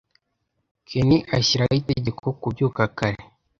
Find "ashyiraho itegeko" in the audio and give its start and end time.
1.37-2.25